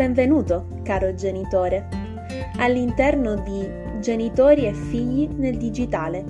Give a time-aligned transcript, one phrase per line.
[0.00, 1.86] Benvenuto, caro genitore,
[2.56, 3.68] all'interno di
[4.00, 6.24] Genitori e figli nel digitale,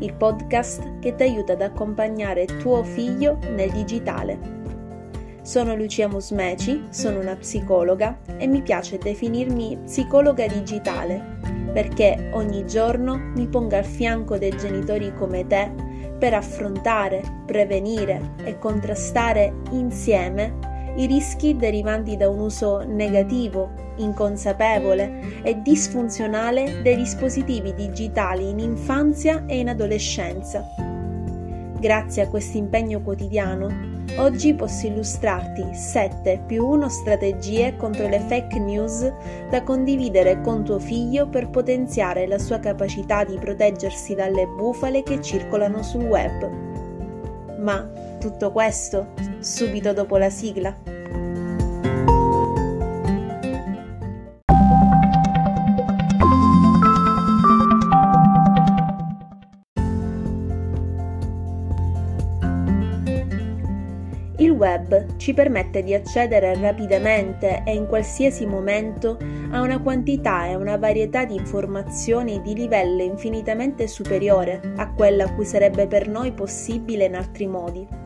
[0.00, 4.36] il podcast che ti aiuta ad accompagnare tuo figlio nel digitale.
[5.42, 11.38] Sono Lucia Musmeci, sono una psicologa e mi piace definirmi psicologa digitale
[11.72, 15.70] perché ogni giorno mi pongo al fianco dei genitori come te
[16.18, 20.65] per affrontare, prevenire e contrastare insieme
[20.96, 29.44] i rischi derivanti da un uso negativo, inconsapevole e disfunzionale dei dispositivi digitali in infanzia
[29.46, 30.64] e in adolescenza.
[31.78, 33.68] Grazie a questo impegno quotidiano,
[34.16, 39.12] oggi posso illustrarti 7 più 1 strategie contro le fake news
[39.50, 45.20] da condividere con tuo figlio per potenziare la sua capacità di proteggersi dalle bufale che
[45.20, 46.50] circolano sul web.
[47.58, 50.76] Ma tutto questo subito dopo la sigla.
[64.38, 69.16] Il web ci permette di accedere rapidamente e in qualsiasi momento
[69.52, 75.32] a una quantità e una varietà di informazioni di livello infinitamente superiore a quella a
[75.32, 78.05] cui sarebbe per noi possibile in altri modi.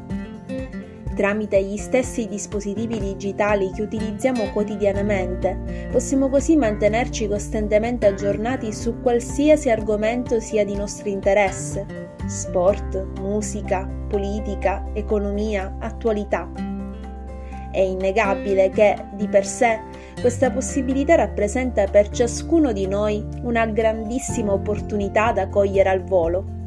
[1.20, 9.68] Tramite gli stessi dispositivi digitali che utilizziamo quotidianamente, possiamo così mantenerci costantemente aggiornati su qualsiasi
[9.68, 16.50] argomento sia di nostro interesse sport, musica, politica, economia, attualità.
[17.70, 19.78] È innegabile che, di per sé,
[20.22, 26.59] questa possibilità rappresenta per ciascuno di noi una grandissima opportunità da cogliere al volo.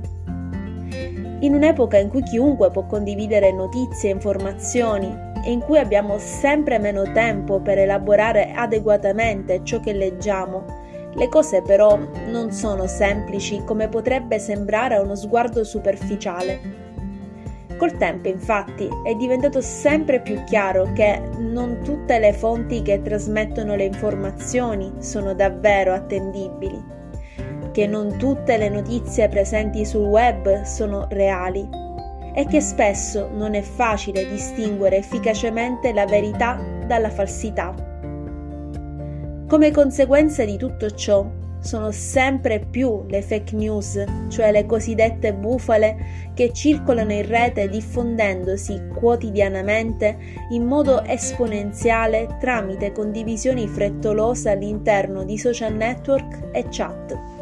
[1.43, 5.13] In un'epoca in cui chiunque può condividere notizie e informazioni
[5.43, 10.63] e in cui abbiamo sempre meno tempo per elaborare adeguatamente ciò che leggiamo,
[11.13, 11.99] le cose però
[12.29, 16.61] non sono semplici come potrebbe sembrare a uno sguardo superficiale.
[17.75, 23.75] Col tempo, infatti, è diventato sempre più chiaro che non tutte le fonti che trasmettono
[23.75, 26.92] le informazioni sono davvero attendibili,
[27.73, 31.67] che non tutte le notizie presenti sul web sono reali
[32.35, 37.73] e che spesso non è facile distinguere efficacemente la verità dalla falsità.
[39.47, 41.29] Come conseguenza di tutto ciò,
[41.59, 48.89] sono sempre più le fake news, cioè le cosiddette bufale, che circolano in rete diffondendosi
[48.93, 50.17] quotidianamente
[50.49, 57.32] in modo esponenziale tramite condivisioni frettolose all'interno di social network e chat.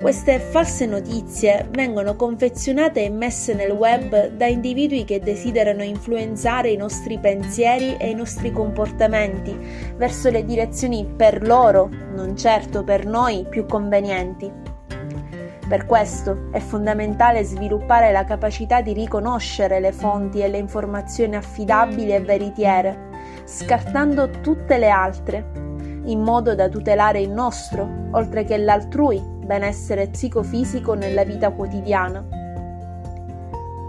[0.00, 6.76] Queste false notizie vengono confezionate e messe nel web da individui che desiderano influenzare i
[6.76, 9.54] nostri pensieri e i nostri comportamenti
[9.96, 14.50] verso le direzioni per loro, non certo per noi, più convenienti.
[15.68, 22.14] Per questo è fondamentale sviluppare la capacità di riconoscere le fonti e le informazioni affidabili
[22.14, 23.10] e veritiere,
[23.44, 25.52] scartando tutte le altre,
[26.06, 32.24] in modo da tutelare il nostro, oltre che l'altrui, benessere psicofisico nella vita quotidiana.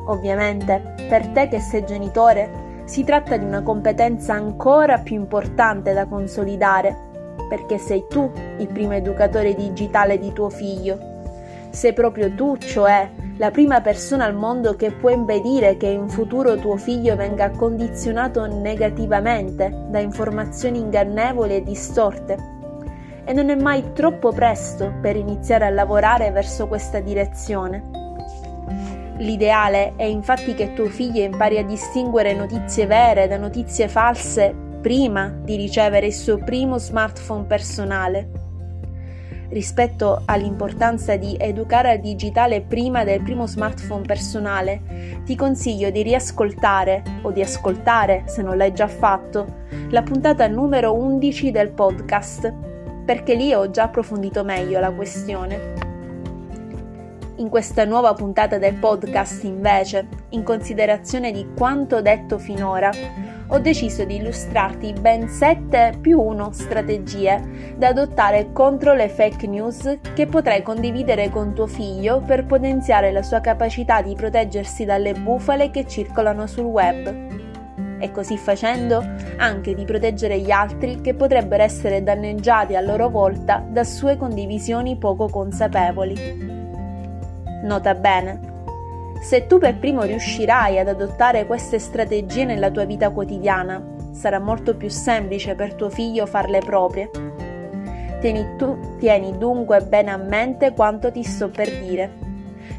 [0.07, 6.07] Ovviamente, per te che sei genitore, si tratta di una competenza ancora più importante da
[6.07, 7.09] consolidare,
[7.47, 10.97] perché sei tu il primo educatore digitale di tuo figlio.
[11.69, 13.07] Sei proprio tu, cioè,
[13.37, 18.47] la prima persona al mondo che può impedire che in futuro tuo figlio venga condizionato
[18.47, 22.60] negativamente da informazioni ingannevoli e distorte
[23.23, 27.99] e non è mai troppo presto per iniziare a lavorare verso questa direzione.
[29.17, 35.27] L'ideale è infatti che tuo figlio impari a distinguere notizie vere da notizie false prima
[35.27, 38.29] di ricevere il suo primo smartphone personale.
[39.49, 47.03] Rispetto all'importanza di educare al digitale prima del primo smartphone personale, ti consiglio di riascoltare
[47.21, 49.45] o di ascoltare, se non l'hai già fatto,
[49.89, 52.69] la puntata numero 11 del podcast
[53.05, 55.89] perché lì ho già approfondito meglio la questione.
[57.35, 62.91] In questa nuova puntata del podcast, invece, in considerazione di quanto detto finora,
[63.47, 69.97] ho deciso di illustrarti ben 7 più 1 strategie da adottare contro le fake news
[70.13, 75.71] che potrai condividere con tuo figlio per potenziare la sua capacità di proteggersi dalle bufale
[75.71, 77.40] che circolano sul web
[78.01, 79.01] e così facendo
[79.37, 84.97] anche di proteggere gli altri che potrebbero essere danneggiati a loro volta da sue condivisioni
[84.97, 86.49] poco consapevoli.
[87.63, 88.39] Nota bene,
[89.21, 93.81] se tu per primo riuscirai ad adottare queste strategie nella tua vita quotidiana,
[94.11, 97.09] sarà molto più semplice per tuo figlio farle proprie.
[98.19, 102.09] Tieni, tu, tieni dunque bene a mente quanto ti sto per dire.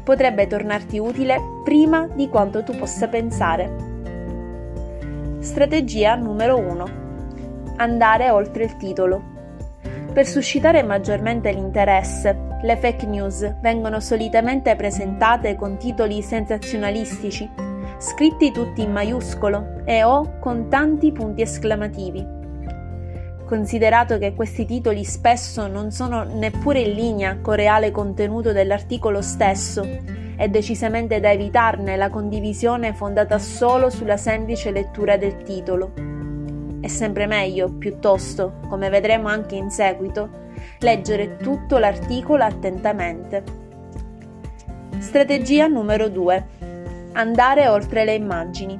[0.03, 3.92] Potrebbe tornarti utile prima di quanto tu possa pensare.
[5.43, 6.85] Strategia numero 1.
[7.75, 9.21] Andare oltre il titolo.
[10.13, 17.49] Per suscitare maggiormente l'interesse, le fake news vengono solitamente presentate con titoli sensazionalistici,
[17.97, 22.25] scritti tutti in maiuscolo e o con tanti punti esclamativi.
[23.45, 29.21] Considerato che questi titoli spesso non sono neppure in linea con il reale contenuto dell'articolo
[29.21, 29.85] stesso,
[30.35, 35.93] è decisamente da evitarne la condivisione fondata solo sulla semplice lettura del titolo.
[36.81, 40.29] È sempre meglio, piuttosto, come vedremo anche in seguito,
[40.79, 43.43] leggere tutto l'articolo attentamente.
[44.99, 46.45] Strategia numero 2.
[47.13, 48.77] Andare oltre le immagini.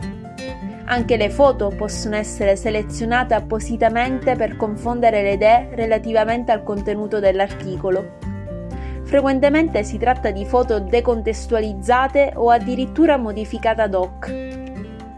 [0.86, 8.23] Anche le foto possono essere selezionate appositamente per confondere le idee relativamente al contenuto dell'articolo.
[9.14, 14.34] Frequentemente si tratta di foto decontestualizzate o addirittura modificate ad hoc,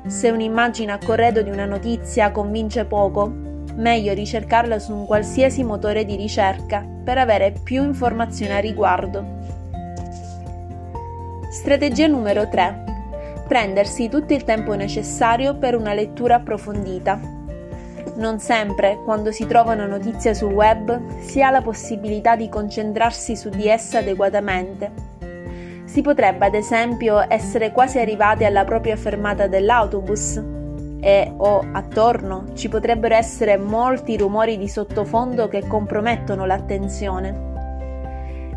[0.05, 3.31] se un'immagine a corredo di una notizia convince poco,
[3.75, 9.25] meglio ricercarla su un qualsiasi motore di ricerca per avere più informazioni a riguardo.
[11.49, 12.83] Strategia numero 3.
[13.47, 17.44] Prendersi tutto il tempo necessario per una lettura approfondita.
[18.15, 23.35] Non sempre, quando si trova una notizia sul web, si ha la possibilità di concentrarsi
[23.35, 25.13] su di essa adeguatamente
[25.95, 30.43] si potrebbe ad esempio essere quasi arrivati alla propria fermata dell'autobus
[30.99, 37.53] e o attorno ci potrebbero essere molti rumori di sottofondo che compromettono l'attenzione.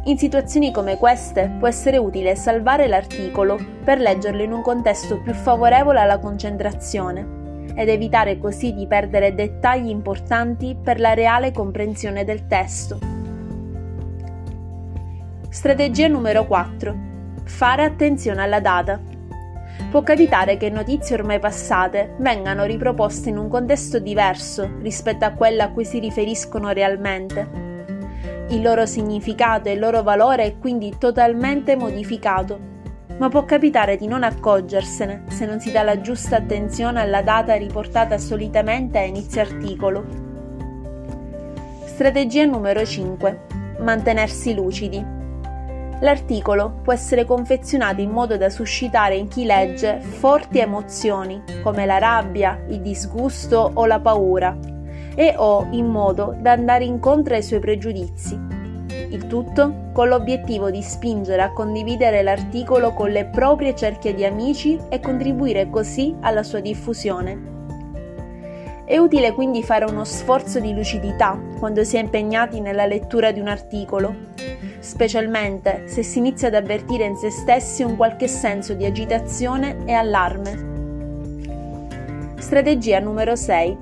[0.06, 5.32] In situazioni come queste può essere utile salvare l'articolo per leggerlo in un contesto più
[5.32, 7.37] favorevole alla concentrazione
[7.78, 12.98] ed evitare così di perdere dettagli importanti per la reale comprensione del testo.
[15.48, 16.96] Strategia numero 4.
[17.44, 19.00] Fare attenzione alla data.
[19.92, 25.64] Può capitare che notizie ormai passate vengano riproposte in un contesto diverso rispetto a quella
[25.64, 27.66] a cui si riferiscono realmente.
[28.48, 32.58] Il loro significato e il loro valore è quindi totalmente modificato,
[33.18, 37.54] ma può capitare di non accorgersene se non si dà la giusta attenzione alla data
[37.54, 40.04] riportata solitamente a inizio articolo.
[41.84, 43.46] Strategia numero 5.
[43.80, 45.04] Mantenersi lucidi.
[46.00, 51.98] L'articolo può essere confezionato in modo da suscitare in chi legge forti emozioni come la
[51.98, 54.56] rabbia, il disgusto o la paura
[55.16, 58.47] e o in modo da andare incontro ai suoi pregiudizi.
[59.10, 64.78] Il tutto con l'obiettivo di spingere a condividere l'articolo con le proprie cerchie di amici
[64.90, 67.56] e contribuire così alla sua diffusione.
[68.84, 73.40] È utile quindi fare uno sforzo di lucidità quando si è impegnati nella lettura di
[73.40, 74.14] un articolo,
[74.78, 79.92] specialmente se si inizia ad avvertire in se stessi un qualche senso di agitazione e
[79.92, 80.66] allarme.
[82.38, 83.76] Strategia numero 6.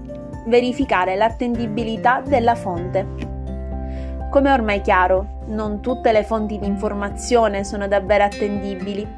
[0.47, 3.36] Verificare l'attendibilità della fonte.
[4.37, 9.09] Come ormai chiaro, non tutte le fonti di informazione sono davvero attendibili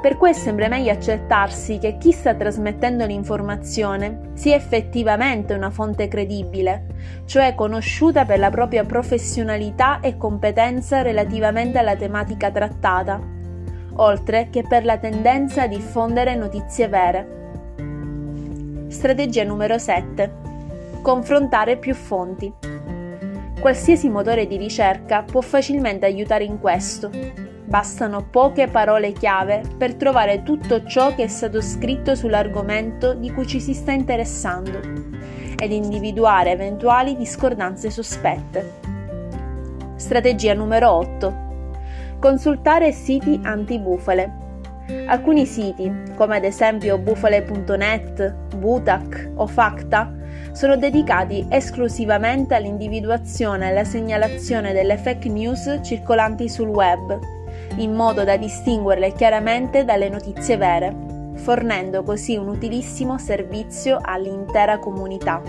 [0.00, 6.08] per cui è sempre meglio accertarsi che chi sta trasmettendo l'informazione sia effettivamente una fonte
[6.08, 6.86] credibile,
[7.26, 13.20] cioè conosciuta per la propria professionalità e competenza relativamente alla tematica trattata,
[13.96, 17.28] oltre che per la tendenza a diffondere notizie vere.
[18.88, 20.32] Strategia numero 7.
[21.02, 22.77] Confrontare più fonti.
[23.60, 27.10] Qualsiasi motore di ricerca può facilmente aiutare in questo,
[27.68, 33.46] Bastano poche parole chiave per trovare tutto ciò che è stato scritto sull'argomento di cui
[33.46, 34.80] ci si sta interessando
[35.54, 38.72] ed individuare eventuali discordanze sospette.
[39.96, 41.46] Strategia numero 8.
[42.18, 44.46] Consultare siti antibufale.
[45.06, 50.10] Alcuni siti, come ad esempio bufale.net, Butac o Facta,
[50.52, 57.36] sono dedicati esclusivamente all'individuazione e alla segnalazione delle fake news circolanti sul web
[57.76, 60.94] in modo da distinguerle chiaramente dalle notizie vere,
[61.34, 65.40] fornendo così un utilissimo servizio all'intera comunità.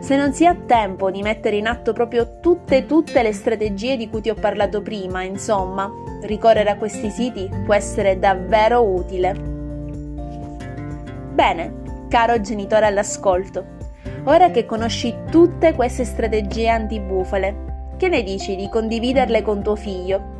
[0.00, 4.10] Se non si ha tempo di mettere in atto proprio tutte tutte le strategie di
[4.10, 5.90] cui ti ho parlato prima, insomma,
[6.22, 9.32] ricorrere a questi siti può essere davvero utile.
[11.32, 13.64] Bene, caro genitore all'ascolto,
[14.24, 20.34] ora che conosci tutte queste strategie antibufale, che ne dici di condividerle con tuo figlio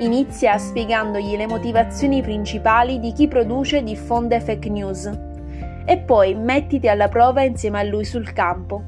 [0.00, 5.10] Inizia spiegandogli le motivazioni principali di chi produce e diffonde fake news
[5.84, 8.82] e poi mettiti alla prova insieme a lui sul campo.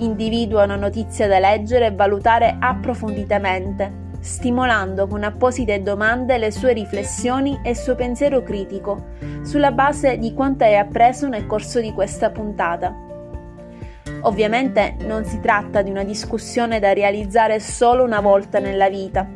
[0.00, 7.60] Individua una notizia da leggere e valutare approfonditamente stimolando con apposite domande le sue riflessioni
[7.62, 9.06] e il suo pensiero critico
[9.42, 13.07] sulla base di quanto hai appreso nel corso di questa puntata.
[14.22, 19.26] Ovviamente non si tratta di una discussione da realizzare solo una volta nella vita,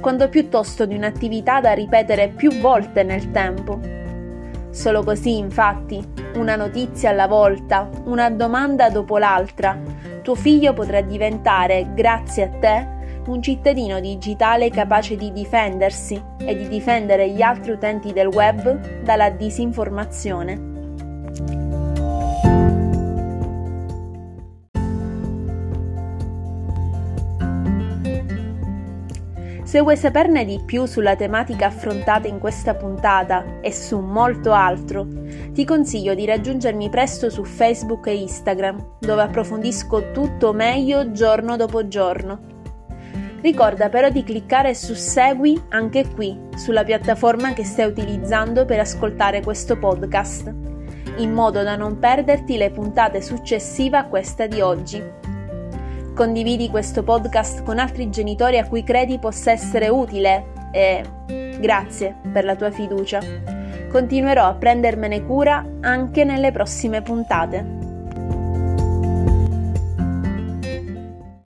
[0.00, 3.78] quanto piuttosto di un'attività da ripetere più volte nel tempo.
[4.70, 6.04] Solo così, infatti,
[6.34, 9.78] una notizia alla volta, una domanda dopo l'altra,
[10.22, 12.94] tuo figlio potrà diventare, grazie a te,
[13.28, 19.30] un cittadino digitale capace di difendersi e di difendere gli altri utenti del web dalla
[19.30, 20.75] disinformazione.
[29.66, 35.04] Se vuoi saperne di più sulla tematica affrontata in questa puntata e su molto altro,
[35.50, 41.88] ti consiglio di raggiungermi presto su Facebook e Instagram, dove approfondisco tutto meglio giorno dopo
[41.88, 42.38] giorno.
[43.40, 49.42] Ricorda però di cliccare su Segui anche qui, sulla piattaforma che stai utilizzando per ascoltare
[49.42, 50.46] questo podcast,
[51.16, 55.25] in modo da non perderti le puntate successive a questa di oggi.
[56.16, 61.04] Condividi questo podcast con altri genitori a cui credi possa essere utile e
[61.60, 63.20] grazie per la tua fiducia.
[63.90, 67.85] Continuerò a prendermene cura anche nelle prossime puntate.